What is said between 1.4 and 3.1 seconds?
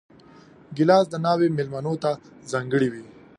مېلمنو ته ځانګړی وي.